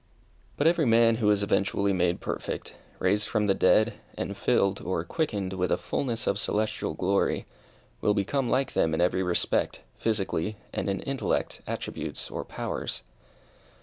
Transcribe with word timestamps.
But 0.57 0.65
every 0.65 0.87
man 0.87 1.17
who 1.17 1.29
is 1.29 1.43
eventually 1.43 1.93
made 1.93 2.21
perfect 2.21 2.73
raised 2.97 3.27
from 3.27 3.45
the 3.45 3.53
dead, 3.53 3.99
and 4.17 4.35
filled, 4.35 4.81
or 4.81 5.03
quickened, 5.03 5.53
with 5.53 5.71
a 5.71 5.77
fulness 5.77 6.25
of 6.25 6.39
celestial 6.39 6.95
glory, 6.95 7.45
will 8.01 8.15
become 8.15 8.49
like 8.49 8.73
them 8.73 8.95
in 8.95 8.99
every 8.99 9.21
respect, 9.21 9.81
physically, 9.99 10.57
and 10.73 10.89
in 10.89 11.01
intellect, 11.01 11.61
attributes 11.67 12.31
or 12.31 12.43
powers. 12.43 13.03